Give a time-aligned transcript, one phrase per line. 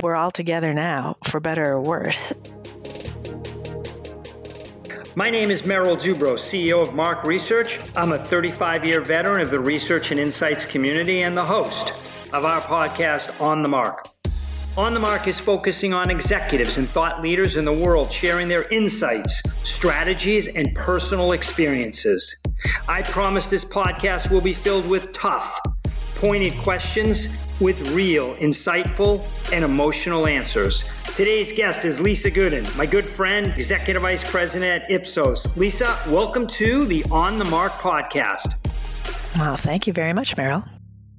[0.00, 2.32] we're all together now, for better or worse.
[5.16, 7.80] My name is Merrill Dubrow, CEO of Mark Research.
[7.96, 12.00] I'm a 35 year veteran of the research and insights community and the host
[12.32, 14.06] of our podcast, On the Mark.
[14.76, 18.68] On the Mark is focusing on executives and thought leaders in the world sharing their
[18.68, 22.36] insights, strategies, and personal experiences.
[22.86, 25.58] I promise this podcast will be filled with tough,
[26.18, 27.28] pointed questions
[27.60, 30.84] with real, insightful, and emotional answers.
[31.16, 35.56] Today's guest is Lisa Gooden, my good friend, Executive Vice President at Ipsos.
[35.56, 38.56] Lisa, welcome to the On the Mark podcast.
[39.36, 40.64] Well, thank you very much, Merrill.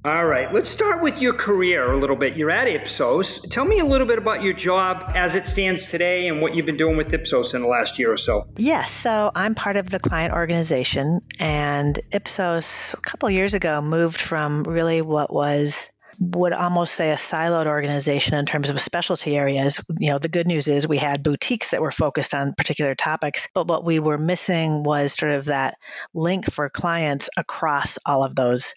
[0.02, 2.34] All right, let's start with your career a little bit.
[2.34, 3.42] You're at Ipsos.
[3.50, 6.64] Tell me a little bit about your job as it stands today and what you've
[6.64, 8.48] been doing with Ipsos in the last year or so.
[8.56, 14.18] Yes, so I'm part of the client organization, and Ipsos a couple years ago moved
[14.18, 19.80] from really what was would almost say a siloed organization in terms of specialty areas.
[19.98, 23.48] You know, the good news is we had boutiques that were focused on particular topics,
[23.54, 25.76] but what we were missing was sort of that
[26.14, 28.74] link for clients across all of those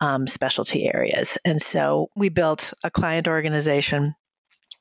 [0.00, 1.38] um, specialty areas.
[1.44, 4.14] And so we built a client organization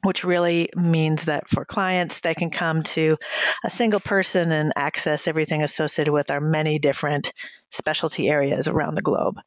[0.04, 3.18] which really means that for clients, they can come to
[3.66, 7.34] a single person and access everything associated with our many different
[7.70, 9.40] specialty areas around the globe.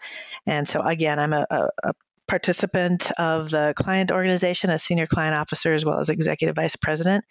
[0.47, 1.93] And so, again, I'm a, a, a
[2.28, 7.25] participant of the client organization a senior client officer as well as executive vice president.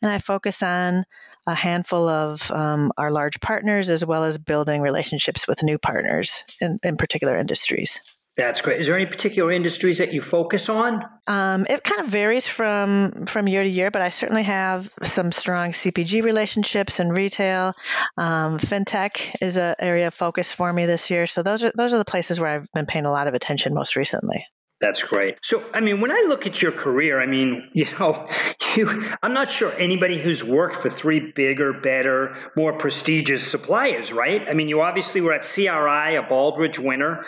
[0.00, 1.02] And I focus on
[1.48, 6.44] a handful of um, our large partners as well as building relationships with new partners
[6.60, 8.00] in, in particular industries.
[8.36, 8.80] That's great.
[8.80, 11.04] Is there any particular industries that you focus on?
[11.26, 15.32] Um, it kind of varies from from year to year, but I certainly have some
[15.32, 17.72] strong CPG relationships in retail.
[18.16, 21.26] Um, fintech is an area of focus for me this year.
[21.26, 23.74] So those are those are the places where I've been paying a lot of attention
[23.74, 24.46] most recently.
[24.80, 25.36] That's great.
[25.42, 28.28] So, I mean, when I look at your career, I mean, you know,
[28.76, 34.48] you, I'm not sure anybody who's worked for three bigger, better, more prestigious suppliers, right?
[34.48, 37.24] I mean, you obviously were at CRI, a Baldrige winner.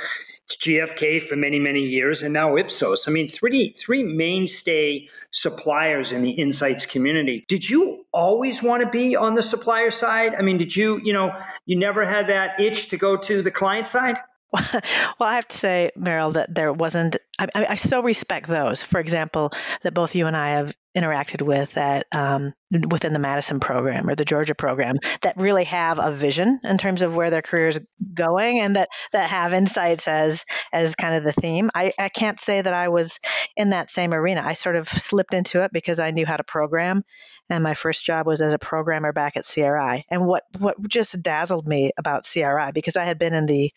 [0.56, 3.06] GFK for many, many years, and now Ipsos.
[3.06, 7.44] I mean, three three mainstay suppliers in the insights community.
[7.46, 10.34] Did you always want to be on the supplier side?
[10.34, 11.32] I mean, did you, you know,
[11.66, 14.16] you never had that itch to go to the client side?
[14.52, 14.82] well,
[15.20, 17.16] I have to say, Merrill, that there wasn't.
[17.38, 18.82] I, I, so respect those.
[18.82, 19.52] For example,
[19.82, 24.16] that both you and I have interacted with at um, within the Madison program or
[24.16, 27.78] the Georgia program that really have a vision in terms of where their careers
[28.12, 31.70] going, and that that have insights as as kind of the theme.
[31.72, 33.20] I, I can't say that I was
[33.56, 34.42] in that same arena.
[34.44, 37.02] I sort of slipped into it because I knew how to program,
[37.48, 40.04] and my first job was as a programmer back at CRI.
[40.10, 43.72] And what what just dazzled me about CRI because I had been in the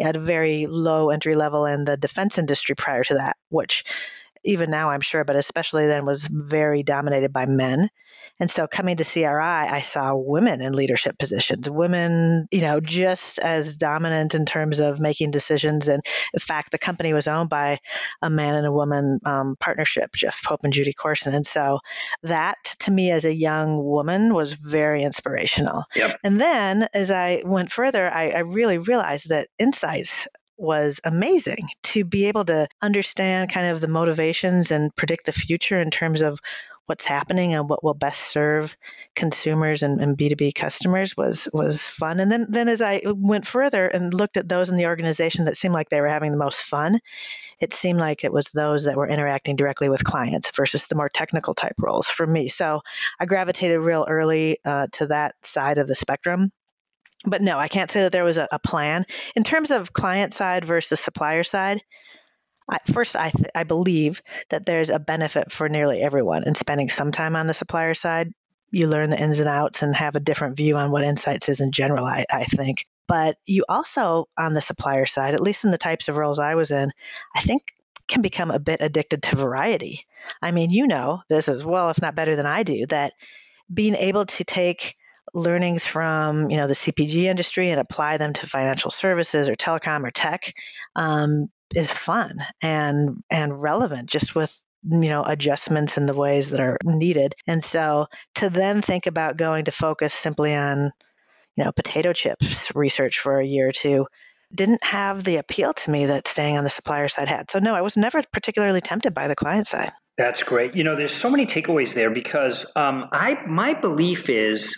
[0.00, 3.84] at a very low entry level in the defense industry prior to that, which
[4.44, 7.88] even now I'm sure, but especially then was very dominated by men.
[8.42, 13.38] And so coming to CRI, I saw women in leadership positions, women, you know, just
[13.38, 15.86] as dominant in terms of making decisions.
[15.86, 16.02] And
[16.34, 17.78] in fact, the company was owned by
[18.20, 21.36] a man and a woman um, partnership, Jeff Pope and Judy Corson.
[21.36, 21.78] And so
[22.24, 25.84] that to me as a young woman was very inspirational.
[25.94, 26.18] Yep.
[26.24, 30.26] And then as I went further, I, I really realized that insights
[30.56, 35.80] was amazing to be able to understand kind of the motivations and predict the future
[35.80, 36.40] in terms of
[36.86, 38.76] what's happening and what will best serve
[39.14, 42.20] consumers and, and, B2B customers was was fun.
[42.20, 45.56] And then then as I went further and looked at those in the organization that
[45.56, 46.98] seemed like they were having the most fun,
[47.60, 51.08] it seemed like it was those that were interacting directly with clients versus the more
[51.08, 52.48] technical type roles for me.
[52.48, 52.80] So
[53.20, 56.48] I gravitated real early uh, to that side of the spectrum
[57.24, 59.04] but no, I can't say that there was a, a plan
[59.36, 61.80] in terms of client side versus supplier side.
[62.92, 67.12] First, I, th- I believe that there's a benefit for nearly everyone in spending some
[67.12, 68.32] time on the supplier side.
[68.70, 71.60] You learn the ins and outs and have a different view on what insights is
[71.60, 72.86] in general, I, I think.
[73.06, 76.54] But you also, on the supplier side, at least in the types of roles I
[76.54, 76.90] was in,
[77.34, 77.62] I think
[78.08, 80.06] can become a bit addicted to variety.
[80.40, 83.12] I mean, you know this as well, if not better than I do, that
[83.72, 84.96] being able to take
[85.34, 90.04] learnings from you know the CPG industry and apply them to financial services or telecom
[90.04, 90.52] or tech
[90.94, 96.60] um, is fun and and relevant just with you know adjustments in the ways that
[96.60, 97.34] are needed.
[97.46, 100.90] And so to then think about going to focus simply on
[101.56, 104.06] you know potato chips research for a year or two
[104.54, 107.50] didn't have the appeal to me that staying on the supplier side had.
[107.50, 109.90] So no i was never particularly tempted by the client side.
[110.18, 110.74] That's great.
[110.74, 114.76] You know there's so many takeaways there because um, i my belief is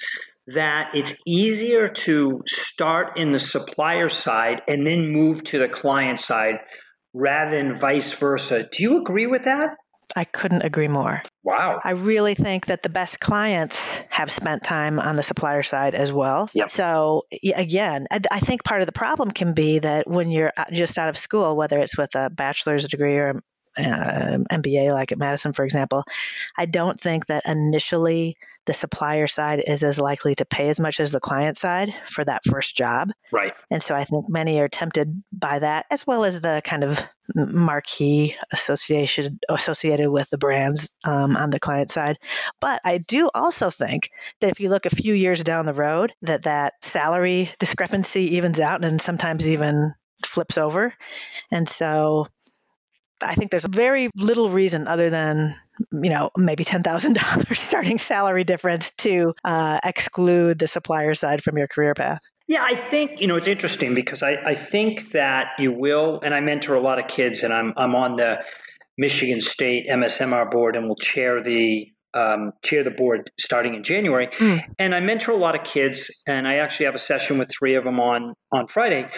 [0.48, 6.20] that it's easier to start in the supplier side and then move to the client
[6.20, 6.58] side
[7.14, 8.68] rather than vice versa.
[8.70, 9.76] Do you agree with that?
[10.16, 11.22] I couldn't agree more.
[11.42, 11.80] Wow.
[11.82, 16.12] I really think that the best clients have spent time on the supplier side as
[16.12, 16.48] well.
[16.52, 16.70] Yep.
[16.70, 21.08] So, again, I think part of the problem can be that when you're just out
[21.08, 23.40] of school, whether it's with a bachelor's degree or
[23.76, 26.04] uh, MBA, like at Madison, for example,
[26.56, 31.00] I don't think that initially the supplier side is as likely to pay as much
[31.00, 33.10] as the client side for that first job.
[33.32, 33.52] Right.
[33.70, 37.00] And so I think many are tempted by that, as well as the kind of
[37.34, 42.18] marquee association associated with the brands um, on the client side.
[42.60, 46.12] But I do also think that if you look a few years down the road,
[46.22, 49.92] that that salary discrepancy evens out and sometimes even
[50.24, 50.94] flips over.
[51.50, 52.26] And so
[53.20, 55.54] I think there's very little reason other than,
[55.92, 61.66] you know, maybe $10,000 starting salary difference to uh, exclude the supplier side from your
[61.66, 62.20] career path.
[62.46, 66.34] Yeah, I think, you know, it's interesting because I, I think that you will, and
[66.34, 68.44] I mentor a lot of kids, and I'm, I'm on the
[68.98, 74.28] Michigan State MSMR board and will chair the um, chair the board starting in January.
[74.28, 74.64] Mm.
[74.78, 77.74] And I mentor a lot of kids, and I actually have a session with three
[77.74, 79.08] of them on on Friday.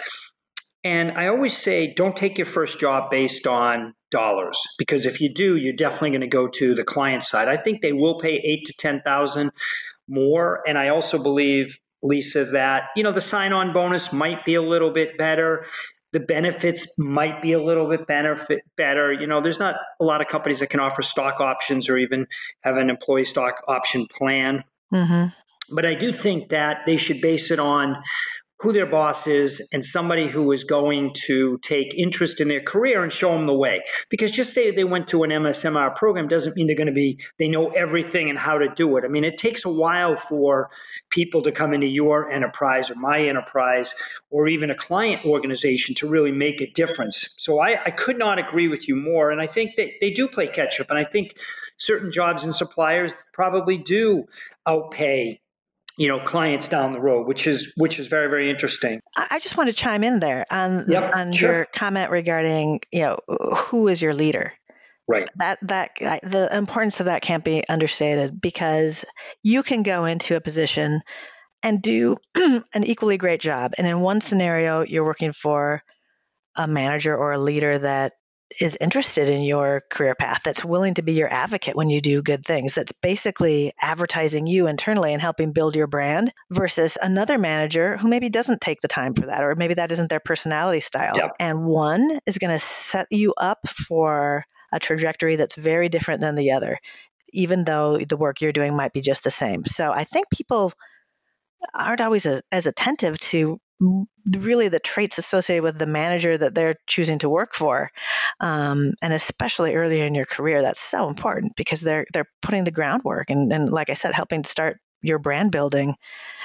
[0.87, 5.27] And I always say, don't take your first job based on dollars because if you
[5.27, 7.49] do, you're definitely going to go to the client side.
[7.49, 9.51] I think they will pay eight to ten thousand
[10.07, 14.61] more, and I also believe Lisa that you know the sign-on bonus might be a
[14.61, 15.65] little bit better.
[16.13, 19.11] The benefits might be a little bit benefit better.
[19.11, 22.27] You know, there's not a lot of companies that can offer stock options or even
[22.61, 24.63] have an employee stock option plan.
[24.93, 25.75] Mm-hmm.
[25.75, 28.01] But I do think that they should base it on
[28.59, 33.03] who their boss is and somebody who is going to take interest in their career
[33.03, 33.83] and show them the way.
[34.09, 37.19] Because just they, they went to an MSMR program doesn't mean they're going to be,
[37.37, 39.05] they know everything and how to do it.
[39.05, 40.71] I mean, it takes a while for
[41.09, 43.93] people to come into your enterprise or my enterprise
[44.31, 47.35] or even a client organization to really make a difference.
[47.37, 49.29] So I, I could not agree with you more.
[49.29, 50.89] And I think that they do play catch up.
[50.89, 51.37] And I think
[51.77, 54.25] certain jobs and suppliers probably do
[54.67, 55.37] outpay
[55.97, 59.01] you know clients down the road which is which is very very interesting.
[59.15, 61.51] I just want to chime in there on yep, on sure.
[61.51, 64.53] your comment regarding you know who is your leader?
[65.07, 65.29] Right.
[65.37, 65.91] That that
[66.23, 69.05] the importance of that can't be understated because
[69.41, 71.01] you can go into a position
[71.63, 73.73] and do an equally great job.
[73.77, 75.81] And in one scenario you're working for
[76.55, 78.13] a manager or a leader that
[78.61, 82.21] is interested in your career path, that's willing to be your advocate when you do
[82.21, 87.97] good things, that's basically advertising you internally and helping build your brand versus another manager
[87.97, 91.15] who maybe doesn't take the time for that, or maybe that isn't their personality style.
[91.15, 91.35] Yep.
[91.39, 96.35] And one is going to set you up for a trajectory that's very different than
[96.35, 96.79] the other,
[97.33, 99.65] even though the work you're doing might be just the same.
[99.65, 100.73] So I think people
[101.73, 106.75] aren't always a, as attentive to really the traits associated with the manager that they're
[106.87, 107.91] choosing to work for
[108.39, 112.71] um, and especially earlier in your career that's so important because they're they're putting the
[112.71, 115.95] groundwork and, and like i said helping to start your brand building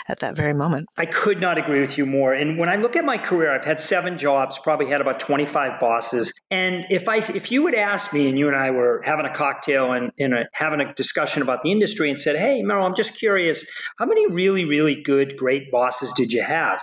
[0.08, 0.88] at that very moment.
[0.96, 2.34] I could not agree with you more.
[2.34, 5.79] And when I look at my career, I've had seven jobs, probably had about 25
[5.81, 6.32] bosses.
[6.50, 9.34] And if I if you would ask me and you and I were having a
[9.34, 12.96] cocktail and, and a, having a discussion about the industry and said, "Hey, Merrill, I'm
[12.96, 13.64] just curious,
[13.99, 16.82] how many really really good great bosses did you have?"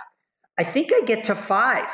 [0.60, 1.88] I think I get to five.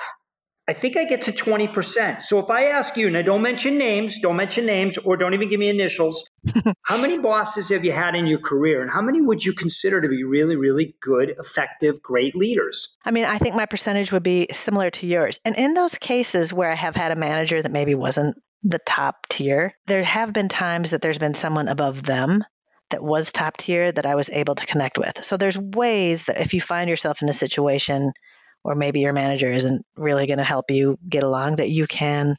[0.67, 2.25] I think I get to 20%.
[2.25, 5.49] So if I ask you, now don't mention names, don't mention names, or don't even
[5.49, 6.29] give me initials,
[6.83, 8.83] how many bosses have you had in your career?
[8.83, 12.99] And how many would you consider to be really, really good, effective, great leaders?
[13.05, 15.41] I mean, I think my percentage would be similar to yours.
[15.45, 19.29] And in those cases where I have had a manager that maybe wasn't the top
[19.29, 22.43] tier, there have been times that there's been someone above them
[22.91, 25.25] that was top tier that I was able to connect with.
[25.25, 28.13] So there's ways that if you find yourself in a situation
[28.67, 32.37] or maybe your manager isn't really going to help you get along, that you can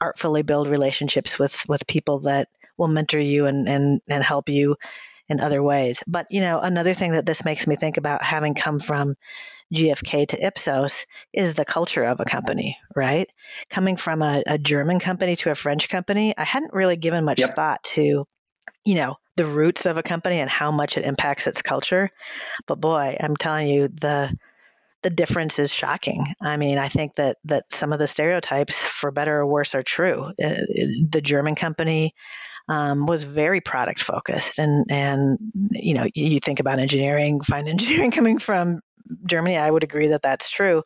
[0.00, 2.48] artfully build relationships with with people that
[2.78, 4.76] will mentor you and and and help you
[5.28, 6.02] in other ways.
[6.06, 9.14] But you know, another thing that this makes me think about having come from
[9.74, 13.28] GFK to Ipsos is the culture of a company, right?
[13.68, 17.40] Coming from a, a German company to a French company, I hadn't really given much
[17.40, 17.54] yep.
[17.54, 18.26] thought to,
[18.84, 22.08] you know, the roots of a company and how much it impacts its culture.
[22.66, 24.34] But boy, I'm telling you, the
[25.02, 26.24] the difference is shocking.
[26.42, 29.82] I mean, I think that that some of the stereotypes, for better or worse, are
[29.82, 30.24] true.
[30.24, 30.54] Uh,
[31.08, 32.14] the German company
[32.68, 35.38] um, was very product focused, and and
[35.70, 38.80] you know, you think about engineering, fine engineering coming from
[39.24, 39.56] Germany.
[39.56, 40.82] I would agree that that's true.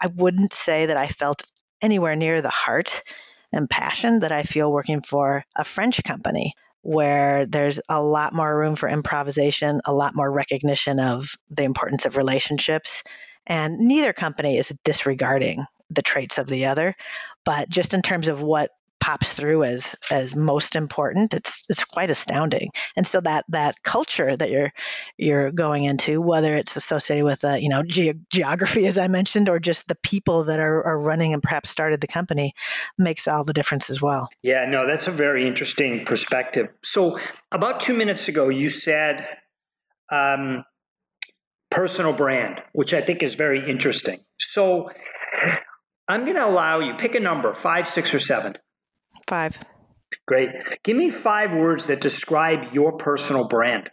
[0.00, 1.42] I wouldn't say that I felt
[1.80, 3.02] anywhere near the heart
[3.52, 8.54] and passion that I feel working for a French company where there's a lot more
[8.54, 13.02] room for improvisation, a lot more recognition of the importance of relationships
[13.46, 16.94] and neither company is disregarding the traits of the other.
[17.44, 18.70] But just in terms of what
[19.04, 24.34] pops through as as most important it's it's quite astounding and so that that culture
[24.34, 24.72] that you're
[25.18, 29.50] you're going into whether it's associated with uh, you know ge- geography as i mentioned
[29.50, 32.54] or just the people that are, are running and perhaps started the company
[32.96, 37.18] makes all the difference as well yeah no that's a very interesting perspective so
[37.52, 39.28] about two minutes ago you said
[40.10, 40.64] um,
[41.74, 44.90] personal brand which i think is very interesting so
[46.08, 48.56] i'm going to allow you pick a number five six or seven
[49.26, 49.58] Five.
[50.26, 50.50] Great.
[50.82, 53.90] Give me five words that describe your personal brand.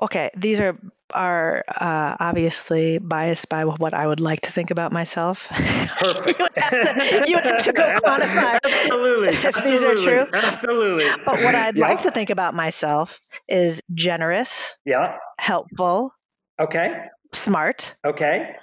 [0.00, 0.78] Okay, these are
[1.14, 5.48] are uh, obviously biased by what I would like to think about myself.
[5.48, 6.38] Perfect.
[6.38, 9.28] you, would to, you, would have to, go quantify Absolutely.
[9.28, 9.70] if Absolutely.
[9.70, 10.26] these are true.
[10.32, 11.06] Absolutely.
[11.24, 14.76] But what I'd like to think about myself is generous.
[14.84, 15.16] Yeah.
[15.38, 16.12] Helpful.
[16.60, 17.06] Okay.
[17.32, 17.94] Smart.
[18.04, 18.56] Okay.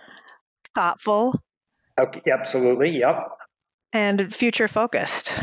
[0.74, 1.34] Thoughtful.
[2.00, 2.22] Okay.
[2.32, 2.98] Absolutely.
[3.00, 3.30] Yep.
[3.94, 5.34] And future focused.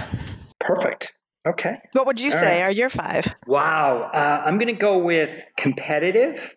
[0.60, 1.12] Perfect.
[1.46, 1.78] Okay.
[1.92, 2.68] What would you All say right.
[2.68, 3.26] are your five?
[3.46, 4.10] Wow.
[4.12, 6.54] Uh, I'm going to go with competitive.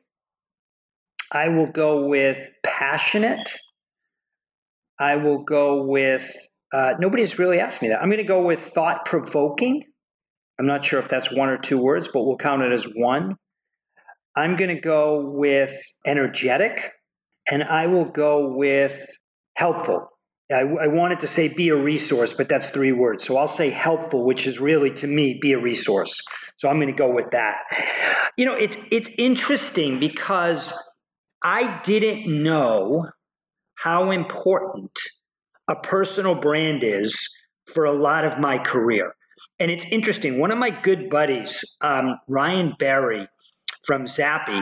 [1.32, 3.50] I will go with passionate.
[5.00, 6.32] I will go with,
[6.72, 8.02] uh, nobody's really asked me that.
[8.02, 9.84] I'm going to go with thought provoking.
[10.60, 13.38] I'm not sure if that's one or two words, but we'll count it as one.
[14.36, 15.74] I'm going to go with
[16.06, 16.92] energetic,
[17.50, 19.06] and I will go with
[19.56, 20.10] helpful.
[20.52, 23.24] I, I, wanted to say be a resource, but that's three words.
[23.24, 26.22] So I'll say helpful, which is really to me be a resource.
[26.58, 27.58] So I'm going to go with that.
[28.38, 30.72] You know, it's it's interesting because
[31.42, 33.10] I didn't know
[33.76, 34.92] how important
[35.70, 37.16] a personal brand is
[37.66, 39.16] for a lot of my career.
[39.60, 40.40] And it's interesting.
[40.40, 43.28] One of my good buddies, um, Ryan Barry
[43.86, 44.62] from Zappi.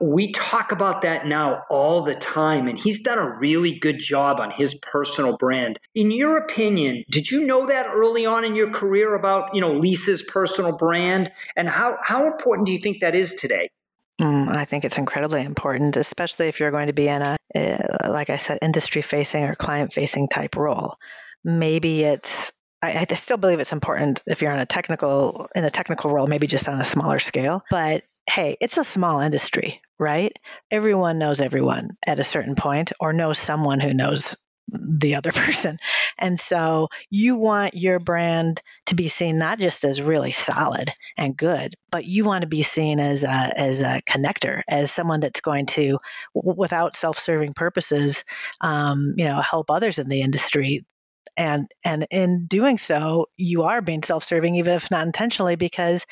[0.00, 4.40] we talk about that now all the time, and he's done a really good job
[4.40, 5.78] on his personal brand.
[5.94, 9.74] In your opinion, did you know that early on in your career about you know
[9.74, 13.68] Lisa's personal brand, and how how important do you think that is today?
[14.20, 18.10] Mm, I think it's incredibly important, especially if you're going to be in a, uh,
[18.10, 20.96] like I said, industry facing or client facing type role.
[21.44, 22.52] Maybe it's
[22.82, 26.26] I, I still believe it's important if you're on a technical in a technical role,
[26.26, 27.62] maybe just on a smaller scale.
[27.70, 30.32] But hey, it's a small industry, right?
[30.70, 34.36] Everyone knows everyone at a certain point or knows someone who knows
[34.68, 35.76] the other person.
[36.18, 41.36] And so you want your brand to be seen not just as really solid and
[41.36, 45.40] good, but you want to be seen as a, as a connector, as someone that's
[45.40, 45.98] going to,
[46.34, 48.24] without self-serving purposes,
[48.60, 50.82] um, you know, help others in the industry
[51.36, 56.06] and and in doing so you are being self-serving even if not intentionally because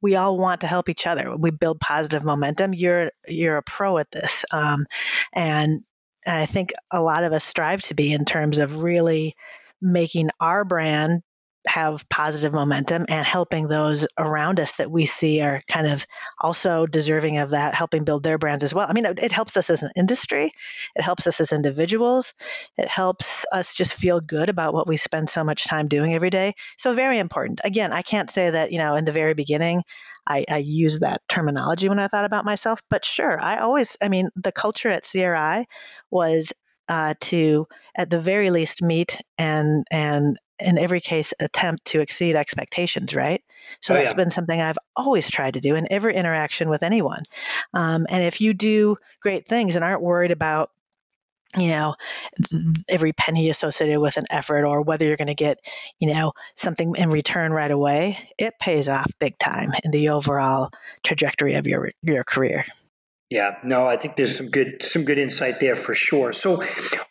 [0.00, 1.36] we all want to help each other.
[1.36, 2.74] We build positive momentum.
[2.74, 4.86] You're you're a pro at this um,
[5.32, 5.82] and
[6.24, 9.34] and i think a lot of us strive to be in terms of really
[9.80, 11.22] making our brand
[11.66, 16.04] have positive momentum and helping those around us that we see are kind of
[16.40, 18.86] also deserving of that, helping build their brands as well.
[18.88, 20.52] I mean, it helps us as an industry,
[20.96, 22.34] it helps us as individuals,
[22.76, 26.30] it helps us just feel good about what we spend so much time doing every
[26.30, 26.54] day.
[26.76, 27.60] So, very important.
[27.64, 29.82] Again, I can't say that, you know, in the very beginning,
[30.26, 34.08] I, I use that terminology when I thought about myself, but sure, I always, I
[34.08, 35.66] mean, the culture at CRI
[36.10, 36.52] was
[36.88, 37.66] uh, to,
[37.96, 43.42] at the very least, meet and and in every case attempt to exceed expectations right
[43.80, 44.16] so Oh, that's yeah.
[44.16, 47.22] been something i've always tried to do in every interaction with anyone
[47.74, 50.70] um, and if you do great things and aren't worried about
[51.58, 51.94] you know
[52.88, 55.58] every penny associated with an effort or whether you're going to get
[55.98, 60.70] you know something in return right away it pays off big time in the overall
[61.02, 62.64] trajectory of your your career
[63.30, 66.32] Yeah, no, I think there's some good some good insight there for sure.
[66.34, 66.62] So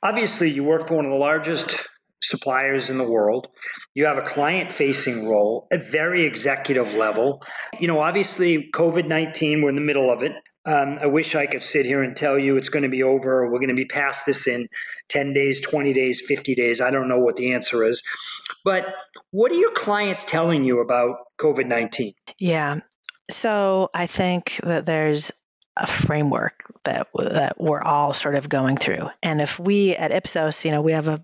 [0.04, 1.88] obviously you work for one of the largest
[2.22, 3.48] suppliers in the world.
[3.94, 7.42] You have a client facing role at very executive level.
[7.80, 10.34] You know, obviously COVID 19, we're in the middle of it.
[10.64, 13.50] Um, I wish I could sit here and tell you it's going to be over.
[13.50, 14.68] We're going to be past this in
[15.10, 16.80] 10 days, 20 days, 50 days.
[16.80, 18.04] I don't know what the answer is.
[18.64, 18.86] But
[19.32, 22.14] what are your clients telling you about COVID 19?
[22.40, 22.82] Yeah.
[23.32, 25.32] So I think that there's
[25.78, 29.10] a framework that that we're all sort of going through.
[29.24, 31.24] And if we at Ipsos, you know, we have a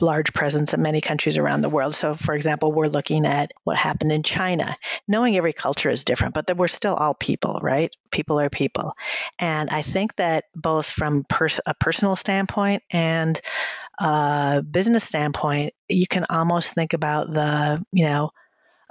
[0.00, 1.94] large presence in many countries around the world.
[1.94, 4.76] So, for example, we're looking at what happened in China.
[5.06, 7.94] Knowing every culture is different, but that we're still all people, right?
[8.10, 8.94] People are people.
[9.38, 13.40] And I think that both from pers- a personal standpoint and
[13.98, 18.30] a business standpoint, you can almost think about the, you know,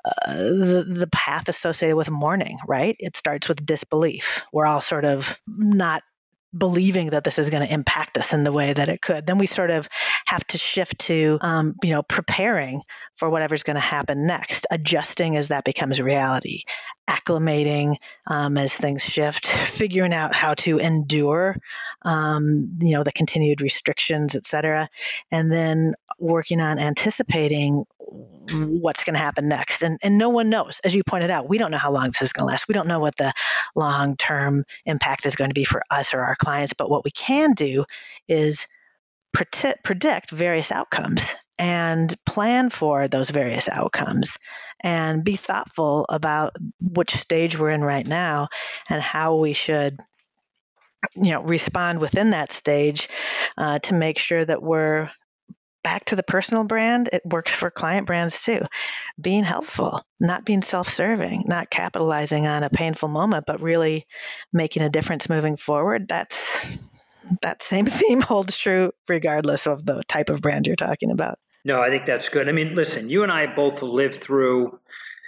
[0.06, 2.96] uh, the, the path associated with mourning, right?
[3.00, 4.46] It starts with disbelief.
[4.54, 6.04] We're all sort of not
[6.56, 9.26] believing that this is going to impact us in the way that it could.
[9.26, 9.88] Then we sort of
[10.26, 12.82] have to shift to, um, you know, preparing
[13.16, 16.64] for whatever's going to happen next, adjusting as that becomes reality,
[17.10, 17.96] acclimating
[18.28, 21.58] um, as things shift, figuring out how to endure,
[22.04, 24.90] um, you know, the continued restrictions, et cetera,
[25.32, 27.84] and then working on anticipating
[28.50, 29.82] what's going to happen next.
[29.82, 30.80] And, and no one knows.
[30.84, 32.68] As you pointed out, we don't know how long this is going to last.
[32.68, 33.34] We don't know what the
[33.76, 36.74] long term impact is going to be for us or our clients.
[36.74, 37.86] But what we can do
[38.28, 38.68] is
[39.34, 44.38] predict various outcomes and plan for those various outcomes
[44.82, 48.48] and be thoughtful about which stage we're in right now
[48.90, 49.98] and how we should
[51.16, 53.10] you know respond within that stage
[53.58, 55.10] uh, to make sure that we're
[55.84, 58.62] back to the personal brand, it works for client brands too.
[59.20, 64.06] Being helpful, not being self serving, not capitalizing on a painful moment, but really
[64.52, 66.08] making a difference moving forward.
[66.08, 66.66] That's
[67.42, 71.40] that same theme holds true regardless of the type of brand you're talking about.
[71.66, 72.48] No, I think that's good.
[72.48, 74.80] I mean, listen, you and I both lived through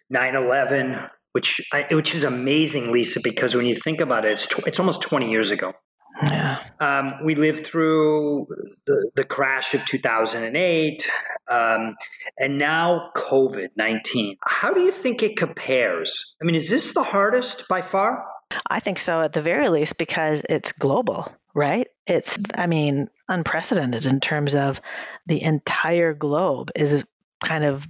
[0.09, 0.97] 9 11,
[1.33, 4.79] which, I, which is amazing, Lisa, because when you think about it, it's, tw- it's
[4.79, 5.73] almost 20 years ago.
[6.21, 6.63] Yeah.
[6.79, 8.47] Um, we lived through
[8.85, 11.09] the, the crash of 2008
[11.49, 11.95] um,
[12.37, 14.37] and now COVID 19.
[14.45, 16.35] How do you think it compares?
[16.41, 18.25] I mean, is this the hardest by far?
[18.69, 21.87] I think so, at the very least, because it's global, right?
[22.07, 24.81] It's, I mean, unprecedented in terms of
[25.27, 27.03] the entire globe is
[27.43, 27.87] kind of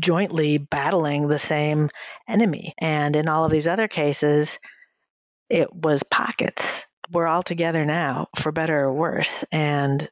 [0.00, 1.88] jointly battling the same
[2.28, 2.74] enemy.
[2.78, 4.58] And in all of these other cases,
[5.48, 9.44] it was pockets we're all together now for better or worse.
[9.52, 10.08] And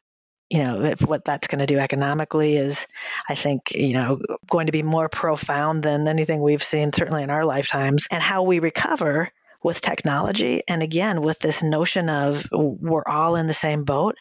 [0.53, 2.87] you know if what that's going to do economically is
[3.27, 4.21] i think you know
[4.51, 8.07] going to be more profound than anything we've seen certainly in our lifetimes.
[8.11, 9.31] And how we recover
[9.63, 14.17] with technology and again with this notion of we're all in the same boat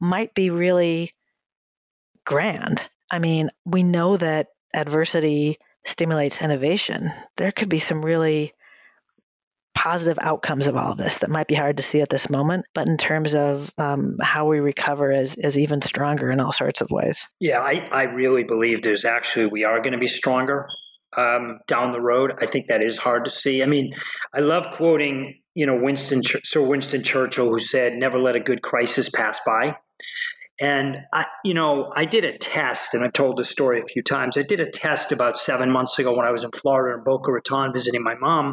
[0.00, 1.14] might be really
[2.26, 2.86] grand.
[3.10, 7.10] I mean we know that adversity stimulates innovation.
[7.36, 8.52] There could be some really
[9.74, 12.66] positive outcomes of all of this that might be hard to see at this moment,
[12.74, 16.80] but in terms of um, how we recover is, is even stronger in all sorts
[16.80, 17.26] of ways.
[17.38, 20.66] Yeah, I, I really believe there's actually, we are going to be stronger
[21.16, 22.32] um, down the road.
[22.40, 23.62] I think that is hard to see.
[23.62, 23.92] I mean,
[24.34, 28.62] I love quoting, you know, Winston, Sir Winston Churchill, who said, never let a good
[28.62, 29.76] crisis pass by.
[30.60, 34.02] And I, you know, I did a test, and I've told this story a few
[34.02, 34.36] times.
[34.36, 37.32] I did a test about seven months ago when I was in Florida in Boca
[37.32, 38.52] Raton visiting my mom,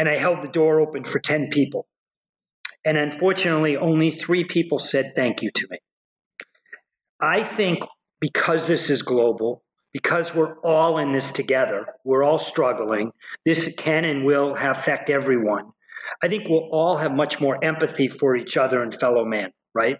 [0.00, 1.86] and I held the door open for 10 people.
[2.86, 5.76] And unfortunately, only three people said thank you to me.
[7.20, 7.80] I think
[8.18, 13.12] because this is global, because we're all in this together, we're all struggling,
[13.44, 15.66] this can and will affect everyone.
[16.22, 19.98] I think we'll all have much more empathy for each other and fellow man, right?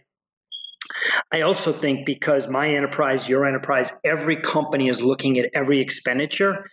[1.30, 6.64] I also think because my enterprise, your enterprise, every company is looking at every expenditure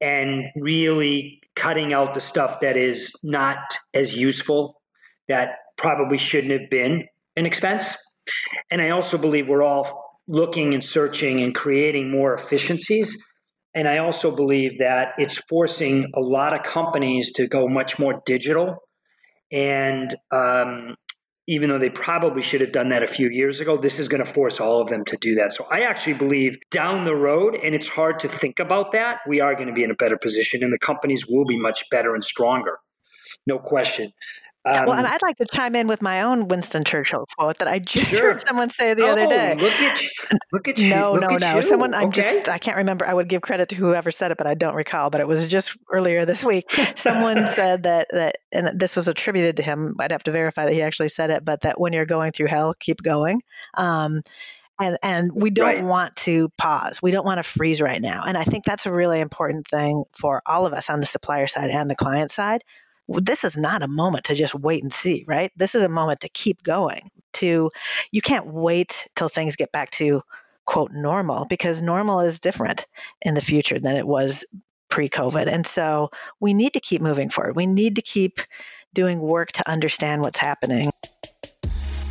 [0.00, 3.58] and really cutting out the stuff that is not
[3.94, 4.80] as useful,
[5.28, 7.06] that probably shouldn't have been
[7.36, 7.96] an expense.
[8.70, 13.16] And I also believe we're all looking and searching and creating more efficiencies.
[13.74, 18.22] And I also believe that it's forcing a lot of companies to go much more
[18.24, 18.78] digital
[19.52, 20.96] and um,
[21.46, 24.24] even though they probably should have done that a few years ago, this is going
[24.24, 25.52] to force all of them to do that.
[25.52, 29.40] So I actually believe down the road, and it's hard to think about that, we
[29.40, 32.14] are going to be in a better position and the companies will be much better
[32.14, 32.78] and stronger.
[33.46, 34.12] No question.
[34.66, 37.68] Um, well, and I'd like to chime in with my own Winston Churchill quote that
[37.68, 38.32] I just sure.
[38.32, 39.54] heard someone say the oh, other day.
[39.54, 40.10] Look at you.
[40.52, 40.90] Look at you.
[40.90, 41.56] No, look no, no.
[41.56, 41.62] You.
[41.62, 42.20] Someone I'm okay.
[42.20, 43.06] just I can't remember.
[43.06, 45.10] I would give credit to whoever said it, but I don't recall.
[45.10, 46.70] But it was just earlier this week.
[46.96, 49.96] Someone said that that and this was attributed to him.
[50.00, 52.48] I'd have to verify that he actually said it, but that when you're going through
[52.48, 53.42] hell, keep going.
[53.74, 54.22] Um,
[54.80, 55.84] and and we don't right.
[55.84, 58.92] want to pause we don't want to freeze right now and i think that's a
[58.92, 62.62] really important thing for all of us on the supplier side and the client side
[63.08, 65.52] this is not a moment to just wait and see, right?
[65.56, 67.10] This is a moment to keep going.
[67.34, 67.70] To
[68.10, 70.22] you can't wait till things get back to
[70.64, 72.86] quote normal because normal is different
[73.22, 74.44] in the future than it was
[74.88, 75.46] pre-COVID.
[75.46, 77.56] And so we need to keep moving forward.
[77.56, 78.40] We need to keep
[78.94, 80.90] doing work to understand what's happening.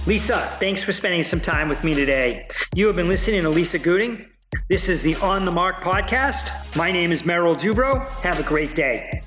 [0.05, 2.45] Lisa, thanks for spending some time with me today.
[2.75, 4.23] You have been listening to Lisa Gooding.
[4.69, 6.75] This is the On the Mark podcast.
[6.77, 8.07] My name is Merrill Dubrow.
[8.21, 9.21] Have a great day.